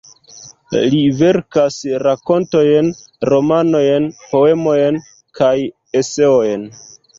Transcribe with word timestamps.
Li 0.93 1.01
verkas 1.19 1.77
rakontojn, 2.05 2.89
romanojn, 3.31 4.09
poemojn 4.33 5.01
kaj 5.43 5.53
eseojn. 6.03 6.69